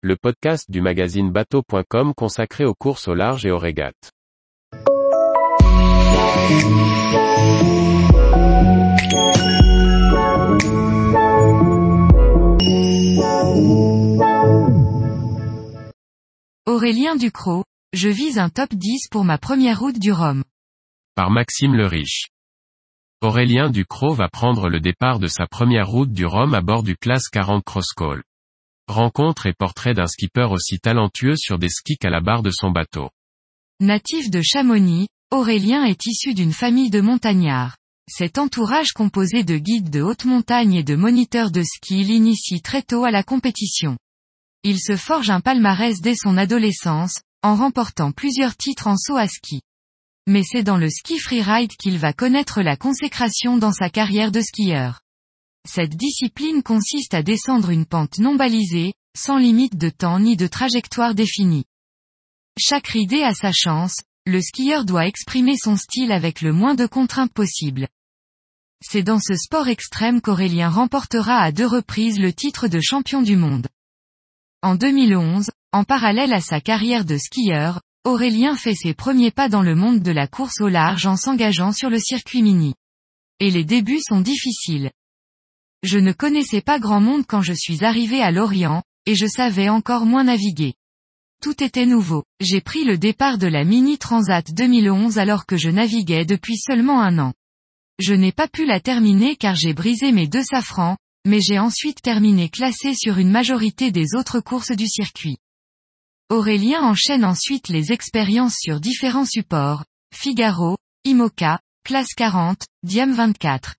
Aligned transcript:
le 0.00 0.14
podcast 0.14 0.70
du 0.70 0.80
magazine 0.80 1.32
bateau.com 1.32 2.14
consacré 2.14 2.64
aux 2.64 2.74
courses 2.74 3.08
au 3.08 3.14
large 3.14 3.44
et 3.44 3.50
aux 3.50 3.58
régates. 3.58 4.12
Aurélien 16.66 17.16
Ducrot, 17.16 17.64
je 17.92 18.08
vise 18.08 18.38
un 18.38 18.50
top 18.50 18.72
10 18.72 19.08
pour 19.10 19.24
ma 19.24 19.36
première 19.36 19.80
route 19.80 19.98
du 19.98 20.12
Rhum. 20.12 20.44
Par 21.16 21.30
Maxime 21.30 21.74
le 21.74 21.86
Riche. 21.86 22.28
Aurélien 23.20 23.68
Ducrot 23.68 24.14
va 24.14 24.28
prendre 24.28 24.68
le 24.68 24.78
départ 24.78 25.18
de 25.18 25.26
sa 25.26 25.48
première 25.48 25.88
route 25.88 26.12
du 26.12 26.24
Rhum 26.24 26.54
à 26.54 26.60
bord 26.60 26.84
du 26.84 26.96
classe 26.96 27.28
40 27.28 27.64
Crosscall. 27.64 28.22
Rencontre 28.88 29.46
et 29.46 29.52
portrait 29.52 29.92
d'un 29.92 30.06
skipper 30.06 30.48
aussi 30.50 30.78
talentueux 30.78 31.36
sur 31.36 31.58
des 31.58 31.68
skis 31.68 31.98
qu'à 31.98 32.08
la 32.08 32.20
barre 32.20 32.42
de 32.42 32.50
son 32.50 32.70
bateau. 32.70 33.10
Natif 33.80 34.30
de 34.30 34.40
Chamonix, 34.42 35.08
Aurélien 35.30 35.84
est 35.84 36.06
issu 36.06 36.32
d'une 36.32 36.54
famille 36.54 36.88
de 36.88 37.02
montagnards. 37.02 37.76
Cet 38.10 38.38
entourage 38.38 38.92
composé 38.92 39.44
de 39.44 39.58
guides 39.58 39.90
de 39.90 40.00
haute 40.00 40.24
montagne 40.24 40.72
et 40.72 40.82
de 40.82 40.96
moniteurs 40.96 41.50
de 41.50 41.62
ski 41.62 42.02
l'initie 42.02 42.62
très 42.62 42.80
tôt 42.80 43.04
à 43.04 43.10
la 43.10 43.22
compétition. 43.22 43.98
Il 44.64 44.80
se 44.80 44.96
forge 44.96 45.28
un 45.28 45.40
palmarès 45.40 46.00
dès 46.00 46.14
son 46.14 46.38
adolescence, 46.38 47.20
en 47.42 47.56
remportant 47.56 48.10
plusieurs 48.10 48.56
titres 48.56 48.86
en 48.86 48.96
saut 48.96 49.18
à 49.18 49.28
ski. 49.28 49.60
Mais 50.26 50.42
c'est 50.42 50.62
dans 50.62 50.78
le 50.78 50.88
ski 50.88 51.18
freeride 51.18 51.72
qu'il 51.78 51.98
va 51.98 52.14
connaître 52.14 52.62
la 52.62 52.76
consécration 52.76 53.58
dans 53.58 53.72
sa 53.72 53.90
carrière 53.90 54.32
de 54.32 54.40
skieur. 54.40 55.02
Cette 55.66 55.96
discipline 55.96 56.62
consiste 56.62 57.14
à 57.14 57.22
descendre 57.22 57.70
une 57.70 57.86
pente 57.86 58.18
non 58.18 58.34
balisée, 58.34 58.94
sans 59.16 59.38
limite 59.38 59.76
de 59.76 59.90
temps 59.90 60.20
ni 60.20 60.36
de 60.36 60.46
trajectoire 60.46 61.14
définie. 61.14 61.64
Chaque 62.58 62.88
ridée 62.88 63.22
a 63.22 63.34
sa 63.34 63.52
chance, 63.52 63.96
le 64.26 64.40
skieur 64.40 64.84
doit 64.84 65.06
exprimer 65.06 65.56
son 65.56 65.76
style 65.76 66.12
avec 66.12 66.42
le 66.42 66.52
moins 66.52 66.74
de 66.74 66.86
contraintes 66.86 67.32
possible. 67.32 67.88
C'est 68.80 69.02
dans 69.02 69.18
ce 69.18 69.34
sport 69.34 69.68
extrême 69.68 70.20
qu'Aurélien 70.20 70.68
remportera 70.68 71.38
à 71.38 71.50
deux 71.50 71.66
reprises 71.66 72.18
le 72.18 72.32
titre 72.32 72.68
de 72.68 72.80
champion 72.80 73.22
du 73.22 73.36
monde. 73.36 73.66
En 74.62 74.74
2011, 74.74 75.50
en 75.72 75.84
parallèle 75.84 76.32
à 76.32 76.40
sa 76.40 76.60
carrière 76.60 77.04
de 77.04 77.16
skieur, 77.16 77.80
Aurélien 78.04 78.54
fait 78.54 78.74
ses 78.74 78.94
premiers 78.94 79.30
pas 79.30 79.48
dans 79.48 79.62
le 79.62 79.74
monde 79.74 80.00
de 80.00 80.12
la 80.12 80.26
course 80.26 80.60
au 80.60 80.68
large 80.68 81.06
en 81.06 81.16
s'engageant 81.16 81.72
sur 81.72 81.90
le 81.90 81.98
circuit 81.98 82.42
mini. 82.42 82.74
Et 83.40 83.50
les 83.50 83.64
débuts 83.64 84.00
sont 84.00 84.20
difficiles. 84.20 84.90
Je 85.84 85.98
ne 85.98 86.12
connaissais 86.12 86.60
pas 86.60 86.80
grand 86.80 87.00
monde 87.00 87.24
quand 87.26 87.42
je 87.42 87.52
suis 87.52 87.84
arrivé 87.84 88.20
à 88.20 88.32
Lorient, 88.32 88.82
et 89.06 89.14
je 89.14 89.26
savais 89.26 89.68
encore 89.68 90.06
moins 90.06 90.24
naviguer. 90.24 90.74
Tout 91.40 91.62
était 91.62 91.86
nouveau. 91.86 92.24
J'ai 92.40 92.60
pris 92.60 92.82
le 92.82 92.98
départ 92.98 93.38
de 93.38 93.46
la 93.46 93.64
Mini 93.64 93.96
Transat 93.96 94.52
2011 94.52 95.18
alors 95.18 95.46
que 95.46 95.56
je 95.56 95.70
naviguais 95.70 96.24
depuis 96.24 96.56
seulement 96.56 97.00
un 97.00 97.18
an. 97.18 97.32
Je 98.00 98.14
n'ai 98.14 98.32
pas 98.32 98.48
pu 98.48 98.66
la 98.66 98.80
terminer 98.80 99.36
car 99.36 99.54
j'ai 99.54 99.72
brisé 99.72 100.10
mes 100.10 100.26
deux 100.26 100.42
safrans, 100.42 100.96
mais 101.24 101.40
j'ai 101.40 101.60
ensuite 101.60 102.02
terminé 102.02 102.48
classé 102.48 102.94
sur 102.94 103.18
une 103.18 103.30
majorité 103.30 103.92
des 103.92 104.16
autres 104.16 104.40
courses 104.40 104.72
du 104.72 104.88
circuit. 104.88 105.38
Aurélien 106.28 106.82
enchaîne 106.82 107.24
ensuite 107.24 107.68
les 107.68 107.92
expériences 107.92 108.56
sur 108.58 108.80
différents 108.80 109.24
supports, 109.24 109.84
Figaro, 110.12 110.76
Imoca, 111.04 111.60
Classe 111.84 112.14
40, 112.14 112.66
Diam 112.82 113.12
24. 113.12 113.76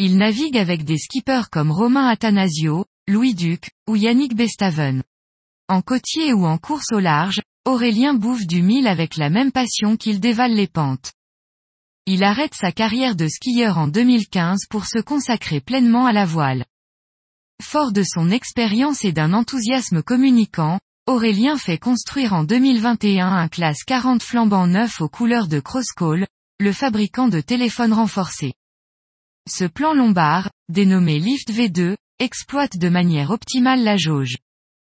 Il 0.00 0.16
navigue 0.16 0.56
avec 0.56 0.84
des 0.84 0.96
skippers 0.96 1.50
comme 1.50 1.72
Romain 1.72 2.06
Athanasio, 2.06 2.84
Louis 3.08 3.34
Duc, 3.34 3.68
ou 3.88 3.96
Yannick 3.96 4.36
Bestaven. 4.36 5.02
En 5.68 5.82
côtier 5.82 6.32
ou 6.32 6.46
en 6.46 6.56
course 6.56 6.92
au 6.92 7.00
large, 7.00 7.42
Aurélien 7.64 8.14
bouffe 8.14 8.46
du 8.46 8.62
mille 8.62 8.86
avec 8.86 9.16
la 9.16 9.28
même 9.28 9.50
passion 9.50 9.96
qu'il 9.96 10.20
dévale 10.20 10.54
les 10.54 10.68
pentes. 10.68 11.10
Il 12.06 12.22
arrête 12.22 12.54
sa 12.54 12.70
carrière 12.70 13.16
de 13.16 13.26
skieur 13.26 13.76
en 13.76 13.88
2015 13.88 14.66
pour 14.70 14.86
se 14.86 15.00
consacrer 15.00 15.60
pleinement 15.60 16.06
à 16.06 16.12
la 16.12 16.26
voile. 16.26 16.64
Fort 17.60 17.90
de 17.90 18.04
son 18.04 18.30
expérience 18.30 19.04
et 19.04 19.10
d'un 19.10 19.32
enthousiasme 19.32 20.04
communicant, 20.04 20.78
Aurélien 21.08 21.58
fait 21.58 21.78
construire 21.78 22.34
en 22.34 22.44
2021 22.44 23.26
un 23.26 23.48
classe 23.48 23.82
40 23.82 24.22
flambant 24.22 24.68
neuf 24.68 25.00
aux 25.00 25.08
couleurs 25.08 25.48
de 25.48 25.58
Crosscall, 25.58 26.28
le 26.60 26.72
fabricant 26.72 27.26
de 27.26 27.40
téléphones 27.40 27.94
renforcés. 27.94 28.54
Ce 29.50 29.64
plan 29.64 29.94
lombard, 29.94 30.50
dénommé 30.68 31.18
Lift 31.18 31.50
V2, 31.50 31.96
exploite 32.18 32.76
de 32.76 32.90
manière 32.90 33.30
optimale 33.30 33.82
la 33.82 33.96
jauge. 33.96 34.36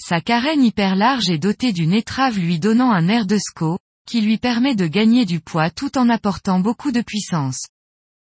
Sa 0.00 0.20
carène 0.20 0.64
hyper 0.64 0.96
large 0.96 1.30
est 1.30 1.38
dotée 1.38 1.72
d'une 1.72 1.92
étrave 1.92 2.38
lui 2.38 2.58
donnant 2.58 2.90
un 2.90 3.06
air 3.08 3.24
de 3.24 3.38
SCO, 3.38 3.78
qui 4.04 4.20
lui 4.20 4.38
permet 4.38 4.74
de 4.74 4.88
gagner 4.88 5.26
du 5.26 5.38
poids 5.38 5.70
tout 5.70 5.96
en 5.96 6.08
apportant 6.08 6.58
beaucoup 6.58 6.90
de 6.90 7.02
puissance. 7.02 7.68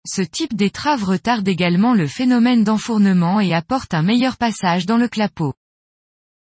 Ce 0.06 0.22
type 0.22 0.56
d'étrave 0.56 1.03
retarde 1.03 1.47
également 1.47 1.96
le 1.96 2.06
phénomène 2.06 2.63
d'enfournement 2.63 3.40
et 3.40 3.53
apporte 3.53 3.96
un 3.96 4.03
meilleur 4.03 4.38
passage 4.38 4.85
dans 4.85 4.97
le 4.97 5.07
clapot. 5.07 5.56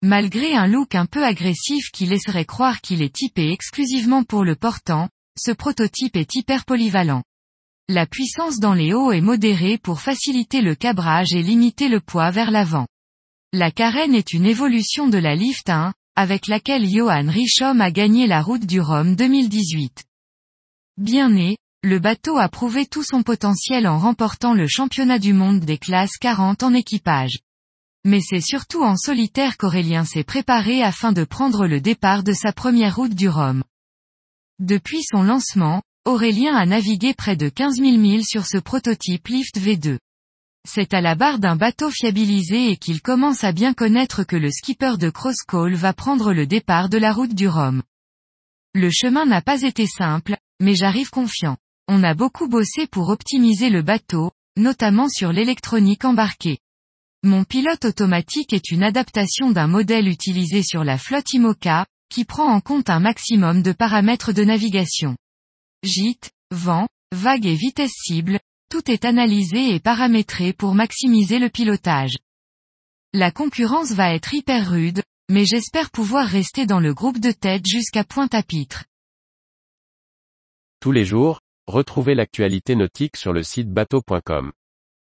Malgré 0.01 0.55
un 0.55 0.67
look 0.67 0.95
un 0.95 1.07
peu 1.07 1.25
agressif 1.25 1.91
qui 1.93 2.07
laisserait 2.07 2.47
croire 2.47 2.81
qu'il 2.81 3.03
est 3.03 3.15
typé 3.15 3.51
exclusivement 3.51 4.25
pour 4.25 4.45
le 4.45 4.55
portant, 4.55 5.11
ce 5.37 5.51
prototype 5.51 6.17
est 6.17 6.37
hyper 6.37 6.65
polyvalent. 6.65 7.23
La 7.91 8.05
puissance 8.05 8.61
dans 8.61 8.75
les 8.75 8.93
hauts 8.93 9.13
est 9.13 9.23
modérée 9.23 9.79
pour 9.79 10.03
faciliter 10.03 10.61
le 10.61 10.75
cabrage 10.75 11.33
et 11.33 11.43
limiter 11.43 11.89
le 11.89 12.01
poids 12.01 12.31
vers 12.31 12.51
l'avant. 12.51 12.87
La 13.55 13.71
carène 13.71 14.15
est 14.15 14.35
une 14.35 14.45
évolution 14.45 15.09
de 15.09 15.17
la 15.17 15.35
Lift 15.35 15.71
1, 15.71 15.95
avec 16.15 16.49
laquelle 16.49 16.87
Johan 16.87 17.31
Richom 17.31 17.81
a 17.81 17.91
gagné 17.91 18.27
la 18.27 18.43
route 18.43 18.67
du 18.67 18.83
Rhum 18.83 19.17
2018. 19.17 20.05
Bien 20.99 21.31
né, 21.31 21.57
le 21.83 21.99
bateau 21.99 22.37
a 22.37 22.51
prouvé 22.51 22.85
tout 22.85 23.03
son 23.03 23.23
potentiel 23.23 23.89
en 23.89 23.99
remportant 23.99 24.53
le 24.53 24.67
championnat 24.67 25.19
du 25.19 25.33
monde 25.33 25.61
des 25.61 25.79
classes 25.79 26.19
40 26.21 26.65
en 26.65 26.75
équipage. 26.75 27.39
Mais 28.05 28.21
c'est 28.21 28.43
surtout 28.43 28.83
en 28.83 28.97
solitaire 28.97 29.57
qu'Aurélien 29.57 30.05
s'est 30.05 30.25
préparé 30.25 30.83
afin 30.83 31.13
de 31.13 31.25
prendre 31.25 31.67
le 31.67 31.81
départ 31.81 32.23
de 32.23 32.35
sa 32.35 32.53
première 32.53 32.97
route 32.97 33.15
du 33.15 33.31
Rhum. 33.31 33.65
Depuis 34.59 35.03
son 35.05 35.23
lancement, 35.23 35.81
Aurélien 36.09 36.57
a 36.57 36.65
navigué 36.65 37.13
près 37.13 37.37
de 37.37 37.51
15 37.51 37.81
000 37.81 37.99
milles 37.99 38.25
sur 38.25 38.47
ce 38.47 38.57
prototype 38.57 39.29
Lift 39.29 39.59
V2. 39.59 39.99
C'est 40.67 40.95
à 40.95 41.03
la 41.03 41.15
barre 41.15 41.39
d'un 41.39 41.55
bateau 41.55 41.91
fiabilisé 41.91 42.71
et 42.71 42.79
qu'il 42.79 43.03
commence 43.03 43.45
à 43.45 43.53
bien 43.53 43.75
connaître 43.75 44.25
que 44.25 44.35
le 44.35 44.51
skipper 44.51 44.97
de 44.97 45.11
Crosscall 45.11 45.75
va 45.75 45.93
prendre 45.93 46.33
le 46.33 46.47
départ 46.47 46.89
de 46.89 46.97
la 46.97 47.13
route 47.13 47.35
du 47.35 47.47
Rhum. 47.47 47.83
Le 48.73 48.89
chemin 48.91 49.27
n'a 49.27 49.43
pas 49.43 49.61
été 49.61 49.87
simple, 49.87 50.39
mais 50.61 50.75
j'arrive 50.75 51.11
confiant. 51.11 51.59
On 51.89 52.03
a 52.03 52.15
beaucoup 52.15 52.49
bossé 52.49 52.87
pour 52.87 53.11
optimiser 53.11 53.69
le 53.69 53.83
bateau, 53.83 54.31
notamment 54.57 55.11
sur 55.11 55.31
l'électronique 55.31 56.07
embarquée. 56.07 56.57
Mon 57.23 57.45
pilote 57.45 57.85
automatique 57.85 58.55
est 58.55 58.71
une 58.71 58.83
adaptation 58.83 59.51
d'un 59.51 59.67
modèle 59.67 60.09
utilisé 60.09 60.63
sur 60.63 60.85
la 60.85 60.97
flotte 60.97 61.35
IMOCA, 61.35 61.85
qui 62.09 62.25
prend 62.25 62.51
en 62.51 62.63
compte 62.63 62.89
un 62.89 62.99
maximum 62.99 63.61
de 63.61 63.73
paramètres 63.73 64.33
de 64.33 64.45
navigation 64.45 65.19
gîte, 65.83 66.31
vent, 66.51 66.89
vague 67.13 67.47
et 67.47 67.55
vitesse 67.55 67.93
cible, 67.95 68.41
tout 68.71 68.91
est 68.91 69.05
analysé 69.05 69.75
et 69.75 69.81
paramétré 69.81 70.53
pour 70.53 70.75
maximiser 70.75 71.39
le 71.39 71.49
pilotage. 71.49 72.17
La 73.15 73.31
concurrence 73.31 73.93
va 73.93 74.15
être 74.15 74.35
hyper 74.35 74.71
rude, 74.71 75.03
mais 75.31 75.45
j'espère 75.47 75.91
pouvoir 75.91 76.27
rester 76.27 76.67
dans 76.67 76.81
le 76.81 76.93
groupe 76.93 77.21
de 77.21 77.33
tête 77.33 77.67
jusqu'à 77.67 78.05
Pointe-à-Pitre. 78.05 78.85
Tous 80.81 80.93
les 80.93 81.05
jours, 81.05 81.41
retrouvez 81.67 82.15
l'actualité 82.15 82.77
nautique 82.77 83.17
sur 83.17 83.33
le 83.33 83.43
site 83.43 83.71
bateau.com. 83.71 84.53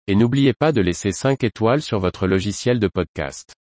Et 0.08 0.16
n'oubliez 0.16 0.54
pas 0.54 0.72
de 0.72 0.82
laisser 0.82 1.12
5 1.12 1.44
étoiles 1.44 1.82
sur 1.82 2.00
votre 2.00 2.28
logiciel 2.28 2.80
de 2.80 2.88
podcast. 2.88 3.54